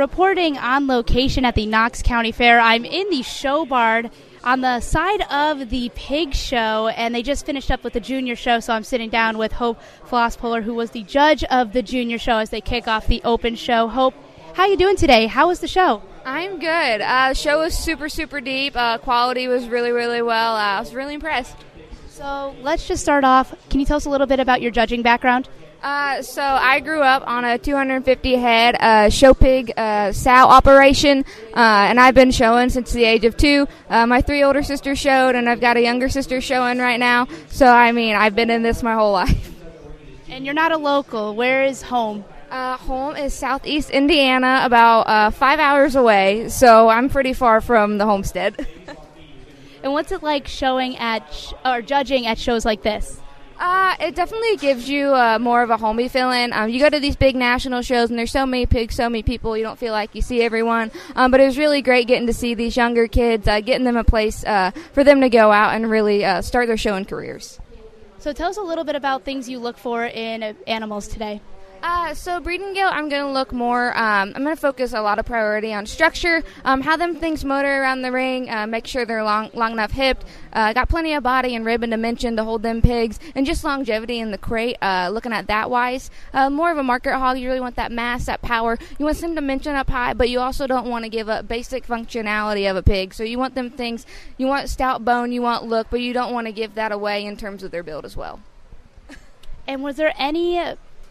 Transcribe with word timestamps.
reporting 0.00 0.56
on 0.56 0.86
location 0.86 1.44
at 1.44 1.54
the 1.54 1.66
Knox 1.66 2.00
County 2.00 2.32
Fair. 2.32 2.58
I'm 2.58 2.86
in 2.86 3.10
the 3.10 3.20
show 3.20 3.66
barn 3.66 4.10
on 4.42 4.62
the 4.62 4.80
side 4.80 5.20
of 5.30 5.68
the 5.68 5.90
pig 5.94 6.32
show, 6.32 6.88
and 6.88 7.14
they 7.14 7.22
just 7.22 7.44
finished 7.44 7.70
up 7.70 7.84
with 7.84 7.92
the 7.92 8.00
junior 8.00 8.34
show, 8.34 8.60
so 8.60 8.72
I'm 8.72 8.82
sitting 8.82 9.10
down 9.10 9.36
with 9.36 9.52
Hope 9.52 9.78
Flaspohler, 10.06 10.62
who 10.62 10.72
was 10.72 10.92
the 10.92 11.02
judge 11.02 11.44
of 11.44 11.74
the 11.74 11.82
junior 11.82 12.16
show 12.16 12.38
as 12.38 12.48
they 12.48 12.62
kick 12.62 12.88
off 12.88 13.08
the 13.08 13.20
open 13.24 13.56
show. 13.56 13.88
Hope, 13.88 14.14
how 14.54 14.64
you 14.64 14.78
doing 14.78 14.96
today? 14.96 15.26
How 15.26 15.48
was 15.48 15.60
the 15.60 15.68
show? 15.68 16.02
I'm 16.24 16.58
good. 16.58 17.02
Uh, 17.02 17.28
the 17.28 17.34
show 17.34 17.58
was 17.58 17.76
super, 17.76 18.08
super 18.08 18.40
deep. 18.40 18.74
Uh, 18.74 18.96
quality 18.96 19.48
was 19.48 19.68
really, 19.68 19.92
really 19.92 20.22
well. 20.22 20.56
Uh, 20.56 20.60
I 20.60 20.80
was 20.80 20.94
really 20.94 21.12
impressed. 21.12 21.56
So 22.08 22.54
let's 22.62 22.88
just 22.88 23.02
start 23.02 23.24
off. 23.24 23.54
Can 23.68 23.80
you 23.80 23.86
tell 23.86 23.98
us 23.98 24.06
a 24.06 24.10
little 24.10 24.26
bit 24.26 24.40
about 24.40 24.62
your 24.62 24.70
judging 24.70 25.02
background? 25.02 25.46
Uh, 25.82 26.20
so 26.20 26.42
I 26.42 26.80
grew 26.80 27.00
up 27.00 27.22
on 27.26 27.44
a 27.44 27.56
250 27.56 28.34
head 28.34 28.76
uh, 28.78 29.08
show 29.08 29.32
pig 29.32 29.72
uh, 29.78 30.12
sow 30.12 30.30
operation, 30.30 31.24
uh, 31.54 31.88
and 31.88 31.98
I've 31.98 32.14
been 32.14 32.30
showing 32.30 32.68
since 32.68 32.92
the 32.92 33.04
age 33.04 33.24
of 33.24 33.36
two. 33.36 33.66
Uh, 33.88 34.06
my 34.06 34.20
three 34.20 34.42
older 34.42 34.62
sisters 34.62 34.98
showed, 34.98 35.36
and 35.36 35.48
I've 35.48 35.60
got 35.60 35.78
a 35.78 35.80
younger 35.80 36.10
sister 36.10 36.42
showing 36.42 36.78
right 36.78 37.00
now. 37.00 37.28
So 37.48 37.66
I 37.66 37.92
mean, 37.92 38.14
I've 38.14 38.34
been 38.34 38.50
in 38.50 38.62
this 38.62 38.82
my 38.82 38.92
whole 38.92 39.12
life. 39.24 39.54
And 40.28 40.44
you're 40.44 40.54
not 40.54 40.70
a 40.70 40.76
local. 40.76 41.34
Where 41.34 41.64
is 41.64 41.80
home? 41.80 42.24
Uh, 42.50 42.76
home 42.76 43.16
is 43.16 43.32
southeast 43.32 43.90
Indiana, 43.90 44.62
about 44.64 45.32
five 45.34 45.60
hours 45.60 45.96
away. 45.96 46.48
So 46.50 46.88
I'm 46.88 47.08
pretty 47.08 47.32
far 47.32 47.60
from 47.60 47.96
the 47.96 48.04
homestead. 48.04 48.66
and 49.82 49.92
what's 49.92 50.12
it 50.12 50.22
like 50.22 50.46
showing 50.46 50.98
at 50.98 51.32
sh- 51.32 51.52
or 51.64 51.80
judging 51.80 52.26
at 52.26 52.38
shows 52.38 52.64
like 52.64 52.82
this? 52.82 53.20
Uh, 53.60 53.94
it 54.00 54.14
definitely 54.14 54.56
gives 54.56 54.88
you 54.88 55.14
uh, 55.14 55.38
more 55.38 55.62
of 55.62 55.68
a 55.68 55.76
homey 55.76 56.08
feeling. 56.08 56.50
Um, 56.54 56.70
you 56.70 56.80
go 56.80 56.88
to 56.88 56.98
these 56.98 57.14
big 57.14 57.36
national 57.36 57.82
shows, 57.82 58.08
and 58.08 58.18
there's 58.18 58.32
so 58.32 58.46
many 58.46 58.64
pigs, 58.64 58.94
so 58.94 59.10
many 59.10 59.22
people. 59.22 59.54
You 59.54 59.62
don't 59.62 59.78
feel 59.78 59.92
like 59.92 60.14
you 60.14 60.22
see 60.22 60.40
everyone. 60.40 60.90
Um, 61.14 61.30
but 61.30 61.40
it 61.40 61.44
was 61.44 61.58
really 61.58 61.82
great 61.82 62.06
getting 62.06 62.26
to 62.26 62.32
see 62.32 62.54
these 62.54 62.74
younger 62.74 63.06
kids, 63.06 63.46
uh, 63.46 63.60
getting 63.60 63.84
them 63.84 63.98
a 63.98 64.04
place 64.04 64.42
uh, 64.44 64.70
for 64.94 65.04
them 65.04 65.20
to 65.20 65.28
go 65.28 65.52
out 65.52 65.74
and 65.74 65.90
really 65.90 66.24
uh, 66.24 66.40
start 66.40 66.68
their 66.68 66.78
showing 66.78 67.04
careers. 67.04 67.60
So 68.18 68.32
tell 68.32 68.48
us 68.48 68.56
a 68.56 68.62
little 68.62 68.84
bit 68.84 68.96
about 68.96 69.24
things 69.24 69.46
you 69.46 69.58
look 69.58 69.76
for 69.76 70.06
in 70.06 70.42
uh, 70.42 70.54
animals 70.66 71.06
today. 71.06 71.42
Uh, 71.82 72.12
so 72.12 72.38
breeding 72.40 72.74
gilt, 72.74 72.92
I'm 72.92 73.08
going 73.08 73.24
to 73.24 73.32
look 73.32 73.52
more. 73.52 73.96
Um, 73.96 74.32
I'm 74.34 74.42
going 74.42 74.54
to 74.54 74.60
focus 74.60 74.92
a 74.92 75.00
lot 75.00 75.18
of 75.18 75.24
priority 75.24 75.72
on 75.72 75.86
structure, 75.86 76.42
um, 76.62 76.82
how 76.82 76.96
them 76.98 77.16
things 77.16 77.42
motor 77.42 77.80
around 77.82 78.02
the 78.02 78.12
ring, 78.12 78.50
uh, 78.50 78.66
make 78.66 78.86
sure 78.86 79.06
they're 79.06 79.24
long, 79.24 79.50
long 79.54 79.72
enough 79.72 79.92
hipped, 79.92 80.26
uh, 80.52 80.74
got 80.74 80.90
plenty 80.90 81.14
of 81.14 81.22
body 81.22 81.54
and 81.54 81.64
rib 81.64 81.82
and 81.82 81.90
dimension 81.90 82.36
to 82.36 82.44
hold 82.44 82.62
them 82.62 82.82
pigs, 82.82 83.18
and 83.34 83.46
just 83.46 83.64
longevity 83.64 84.18
in 84.18 84.30
the 84.30 84.36
crate. 84.36 84.76
Uh, 84.82 85.08
looking 85.10 85.32
at 85.32 85.46
that 85.46 85.70
wise, 85.70 86.10
uh, 86.34 86.50
more 86.50 86.70
of 86.70 86.76
a 86.76 86.82
market 86.82 87.16
hog. 87.16 87.38
You 87.38 87.48
really 87.48 87.60
want 87.60 87.76
that 87.76 87.90
mass, 87.90 88.26
that 88.26 88.42
power. 88.42 88.78
You 88.98 89.06
want 89.06 89.16
some 89.16 89.34
dimension 89.34 89.74
up 89.74 89.88
high, 89.88 90.12
but 90.12 90.28
you 90.28 90.38
also 90.40 90.66
don't 90.66 90.88
want 90.88 91.04
to 91.04 91.08
give 91.08 91.30
up 91.30 91.48
basic 91.48 91.86
functionality 91.86 92.70
of 92.70 92.76
a 92.76 92.82
pig. 92.82 93.14
So 93.14 93.22
you 93.22 93.38
want 93.38 93.54
them 93.54 93.70
things. 93.70 94.04
You 94.36 94.48
want 94.48 94.68
stout 94.68 95.02
bone, 95.02 95.32
you 95.32 95.40
want 95.40 95.64
look, 95.64 95.86
but 95.90 96.02
you 96.02 96.12
don't 96.12 96.34
want 96.34 96.46
to 96.46 96.52
give 96.52 96.74
that 96.74 96.92
away 96.92 97.24
in 97.24 97.38
terms 97.38 97.62
of 97.62 97.70
their 97.70 97.82
build 97.82 98.04
as 98.04 98.16
well. 98.16 98.40
And 99.66 99.82
was 99.82 99.96
there 99.96 100.12
any 100.18 100.60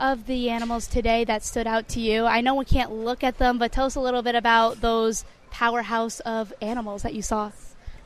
of 0.00 0.26
the 0.26 0.50
animals 0.50 0.86
today 0.86 1.24
that 1.24 1.42
stood 1.42 1.66
out 1.66 1.88
to 1.88 2.00
you? 2.00 2.24
I 2.24 2.40
know 2.40 2.54
we 2.54 2.64
can't 2.64 2.92
look 2.92 3.24
at 3.24 3.38
them, 3.38 3.58
but 3.58 3.72
tell 3.72 3.86
us 3.86 3.94
a 3.94 4.00
little 4.00 4.22
bit 4.22 4.34
about 4.34 4.80
those 4.80 5.24
powerhouse 5.50 6.20
of 6.20 6.52
animals 6.60 7.02
that 7.02 7.14
you 7.14 7.22
saw. 7.22 7.50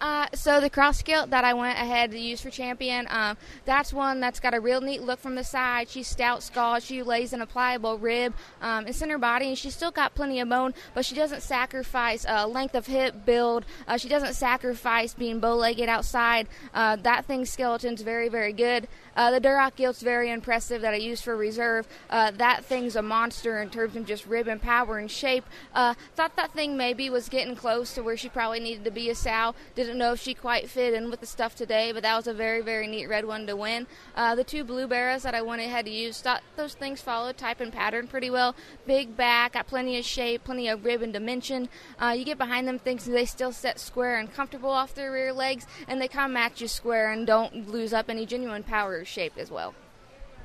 Uh, 0.00 0.26
so 0.34 0.60
the 0.60 0.70
cross 0.70 1.02
gilt 1.02 1.30
that 1.30 1.44
I 1.44 1.54
went 1.54 1.78
ahead 1.78 2.10
to 2.10 2.18
use 2.18 2.40
for 2.40 2.50
champion, 2.50 3.06
um, 3.08 3.36
that's 3.64 3.92
one 3.92 4.20
that's 4.20 4.40
got 4.40 4.54
a 4.54 4.60
real 4.60 4.80
neat 4.80 5.02
look 5.02 5.18
from 5.18 5.34
the 5.34 5.44
side. 5.44 5.88
She's 5.88 6.06
stout 6.06 6.42
skull. 6.42 6.78
She 6.80 7.02
lays 7.02 7.32
in 7.32 7.40
a 7.40 7.46
pliable 7.46 7.98
rib. 7.98 8.34
Um, 8.60 8.86
in 8.86 9.10
her 9.10 9.18
body, 9.18 9.48
and 9.48 9.58
she's 9.58 9.74
still 9.74 9.90
got 9.90 10.14
plenty 10.14 10.40
of 10.40 10.48
bone, 10.48 10.74
but 10.94 11.04
she 11.04 11.14
doesn't 11.14 11.42
sacrifice 11.42 12.26
uh, 12.26 12.46
length 12.46 12.74
of 12.74 12.86
hip 12.86 13.24
build. 13.24 13.64
Uh, 13.86 13.96
she 13.96 14.08
doesn't 14.08 14.34
sacrifice 14.34 15.14
being 15.14 15.40
bow-legged 15.40 15.88
outside. 15.88 16.46
Uh, 16.74 16.96
that 16.96 17.24
thing's 17.24 17.48
skeleton's 17.50 18.02
very, 18.02 18.28
very 18.28 18.52
good. 18.52 18.88
Uh, 19.16 19.30
the 19.30 19.40
Duroc 19.40 19.76
gilt's 19.76 20.02
very 20.02 20.30
impressive 20.30 20.82
that 20.82 20.94
I 20.94 20.98
used 20.98 21.24
for 21.24 21.36
reserve. 21.36 21.88
Uh, 22.10 22.30
that 22.32 22.64
thing's 22.64 22.96
a 22.96 23.02
monster 23.02 23.60
in 23.62 23.70
terms 23.70 23.96
of 23.96 24.06
just 24.06 24.26
rib 24.26 24.46
and 24.48 24.60
power 24.60 24.98
and 24.98 25.10
shape. 25.10 25.44
Thought 25.74 26.36
that 26.36 26.52
thing 26.52 26.76
maybe 26.76 27.10
was 27.10 27.28
getting 27.28 27.56
close 27.56 27.94
to 27.94 28.02
where 28.02 28.16
she 28.16 28.28
probably 28.28 28.60
needed 28.60 28.84
to 28.84 28.90
be 28.90 29.10
a 29.10 29.14
sow. 29.14 29.54
Didn't 29.88 30.00
know 30.00 30.12
if 30.12 30.20
she 30.20 30.34
quite 30.34 30.68
fit 30.68 30.92
in 30.92 31.08
with 31.08 31.20
the 31.20 31.26
stuff 31.26 31.54
today, 31.54 31.92
but 31.92 32.02
that 32.02 32.14
was 32.14 32.26
a 32.26 32.34
very, 32.34 32.60
very 32.60 32.86
neat 32.86 33.06
red 33.06 33.24
one 33.24 33.46
to 33.46 33.56
win. 33.56 33.86
Uh, 34.14 34.34
the 34.34 34.44
two 34.44 34.62
blue 34.62 34.86
barrows 34.86 35.22
that 35.22 35.34
I 35.34 35.40
went 35.40 35.62
ahead 35.62 35.86
to 35.86 35.90
use, 35.90 36.20
thought 36.20 36.42
those 36.56 36.74
things 36.74 37.00
followed 37.00 37.38
type 37.38 37.58
and 37.58 37.72
pattern 37.72 38.06
pretty 38.06 38.28
well. 38.28 38.54
Big 38.86 39.16
back, 39.16 39.54
got 39.54 39.66
plenty 39.66 39.98
of 39.98 40.04
shape, 40.04 40.44
plenty 40.44 40.68
of 40.68 40.84
rib 40.84 41.00
and 41.00 41.10
dimension. 41.10 41.70
Uh, 41.98 42.14
you 42.14 42.26
get 42.26 42.36
behind 42.36 42.68
them 42.68 42.78
things 42.78 43.06
they 43.06 43.24
still 43.24 43.50
set 43.50 43.80
square 43.80 44.18
and 44.18 44.30
comfortable 44.30 44.68
off 44.68 44.94
their 44.94 45.10
rear 45.10 45.32
legs, 45.32 45.66
and 45.88 46.02
they 46.02 46.08
kind 46.08 46.30
of 46.30 46.34
match 46.34 46.60
you 46.60 46.68
square 46.68 47.10
and 47.10 47.26
don't 47.26 47.66
lose 47.66 47.94
up 47.94 48.10
any 48.10 48.26
genuine 48.26 48.62
power 48.64 49.06
shape 49.06 49.38
as 49.38 49.50
well. 49.50 49.74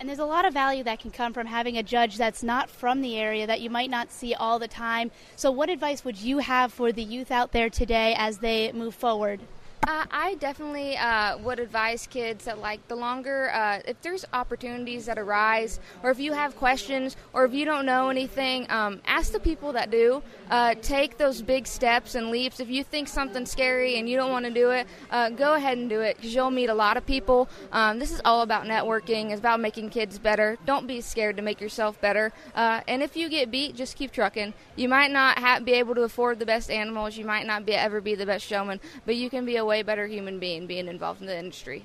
And 0.00 0.08
there's 0.08 0.20
a 0.20 0.24
lot 0.24 0.44
of 0.44 0.54
value 0.54 0.84
that 0.84 1.00
can 1.00 1.10
come 1.10 1.32
from 1.32 1.48
having 1.48 1.76
a 1.76 1.82
judge 1.82 2.16
that's 2.16 2.42
not 2.42 2.70
from 2.70 3.00
the 3.00 3.16
area 3.16 3.48
that 3.48 3.60
you 3.60 3.68
might 3.68 3.90
not 3.90 4.12
see 4.12 4.32
all 4.32 4.60
the 4.60 4.68
time. 4.68 5.10
So, 5.34 5.50
what 5.50 5.68
advice 5.68 6.04
would 6.04 6.20
you 6.20 6.38
have 6.38 6.72
for 6.72 6.92
the 6.92 7.02
youth 7.02 7.32
out 7.32 7.50
there 7.50 7.68
today 7.68 8.14
as 8.16 8.38
they 8.38 8.70
move 8.70 8.94
forward? 8.94 9.40
Uh, 9.98 10.04
I 10.10 10.34
definitely 10.34 10.98
uh, 10.98 11.38
would 11.38 11.58
advise 11.58 12.06
kids 12.06 12.44
that, 12.44 12.60
like, 12.60 12.86
the 12.88 12.94
longer, 12.94 13.50
uh, 13.54 13.80
if 13.86 14.00
there's 14.02 14.24
opportunities 14.34 15.06
that 15.06 15.18
arise, 15.18 15.80
or 16.02 16.10
if 16.10 16.20
you 16.20 16.34
have 16.34 16.54
questions, 16.56 17.16
or 17.32 17.46
if 17.46 17.54
you 17.54 17.64
don't 17.64 17.86
know 17.86 18.10
anything, 18.10 18.70
um, 18.70 19.00
ask 19.06 19.32
the 19.32 19.40
people 19.40 19.72
that 19.72 19.90
do. 19.90 20.22
Uh, 20.50 20.74
take 20.82 21.16
those 21.16 21.40
big 21.40 21.66
steps 21.66 22.14
and 22.14 22.30
leaps. 22.30 22.60
If 22.60 22.68
you 22.68 22.84
think 22.84 23.08
something's 23.08 23.50
scary 23.50 23.98
and 23.98 24.08
you 24.08 24.16
don't 24.16 24.30
want 24.30 24.44
to 24.44 24.50
do 24.50 24.70
it, 24.70 24.86
uh, 25.10 25.30
go 25.30 25.54
ahead 25.54 25.78
and 25.78 25.88
do 25.88 26.00
it 26.00 26.16
because 26.16 26.34
you'll 26.34 26.50
meet 26.50 26.68
a 26.68 26.74
lot 26.74 26.96
of 26.96 27.06
people. 27.06 27.48
Um, 27.72 27.98
this 27.98 28.12
is 28.12 28.20
all 28.24 28.42
about 28.42 28.64
networking. 28.64 29.30
It's 29.30 29.40
about 29.40 29.60
making 29.60 29.90
kids 29.90 30.18
better. 30.18 30.58
Don't 30.66 30.86
be 30.86 31.00
scared 31.00 31.36
to 31.36 31.42
make 31.42 31.60
yourself 31.60 32.00
better. 32.00 32.32
Uh, 32.54 32.80
and 32.88 33.02
if 33.02 33.16
you 33.16 33.28
get 33.28 33.50
beat, 33.50 33.74
just 33.74 33.96
keep 33.96 34.12
trucking. 34.12 34.54
You 34.76 34.88
might 34.88 35.10
not 35.10 35.38
ha- 35.38 35.60
be 35.60 35.72
able 35.72 35.94
to 35.94 36.02
afford 36.02 36.38
the 36.38 36.46
best 36.46 36.70
animals. 36.70 37.16
You 37.16 37.24
might 37.24 37.46
not 37.46 37.66
be 37.66 37.74
ever 37.74 38.00
be 38.00 38.14
the 38.14 38.26
best 38.26 38.46
showman, 38.46 38.80
but 39.04 39.16
you 39.16 39.28
can 39.28 39.44
be 39.44 39.56
a 39.56 39.64
way 39.64 39.77
better 39.82 40.06
human 40.06 40.38
being 40.38 40.66
being 40.66 40.88
involved 40.88 41.20
in 41.20 41.26
the 41.26 41.38
industry. 41.38 41.84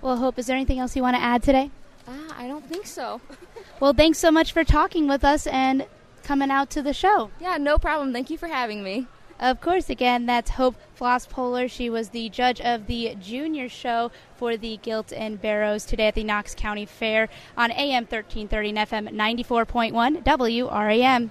Well, 0.00 0.16
Hope, 0.16 0.38
is 0.38 0.46
there 0.46 0.56
anything 0.56 0.78
else 0.78 0.94
you 0.94 1.02
want 1.02 1.16
to 1.16 1.22
add 1.22 1.42
today? 1.42 1.70
Uh, 2.06 2.32
I 2.36 2.46
don't 2.46 2.64
think 2.64 2.86
so. 2.86 3.20
well, 3.80 3.92
thanks 3.92 4.18
so 4.18 4.30
much 4.30 4.52
for 4.52 4.64
talking 4.64 5.08
with 5.08 5.24
us 5.24 5.46
and 5.46 5.86
coming 6.22 6.50
out 6.50 6.70
to 6.70 6.82
the 6.82 6.92
show. 6.92 7.30
Yeah, 7.40 7.56
no 7.56 7.78
problem. 7.78 8.12
Thank 8.12 8.30
you 8.30 8.38
for 8.38 8.48
having 8.48 8.82
me. 8.82 9.06
Of 9.40 9.60
course, 9.60 9.88
again, 9.88 10.26
that's 10.26 10.50
Hope 10.50 10.74
Floss 10.94 11.24
Flaspohler. 11.24 11.70
She 11.70 11.88
was 11.88 12.08
the 12.08 12.28
judge 12.28 12.60
of 12.60 12.88
the 12.88 13.14
junior 13.20 13.68
show 13.68 14.10
for 14.36 14.56
the 14.56 14.78
Gilt 14.78 15.12
and 15.12 15.40
Barrows 15.40 15.84
today 15.84 16.08
at 16.08 16.16
the 16.16 16.24
Knox 16.24 16.56
County 16.56 16.86
Fair 16.86 17.28
on 17.56 17.70
AM 17.70 18.04
1330 18.04 18.68
and 18.70 18.78
FM 18.78 19.08
94.1 19.14 20.24
WRAM. 20.24 21.30